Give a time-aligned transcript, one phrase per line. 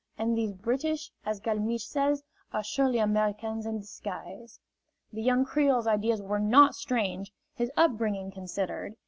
[0.17, 4.59] And these British, as Galmiche says, are surely Americans in disguise."
[5.13, 8.95] The young Creole's ideas were not strange, his upbringing considered.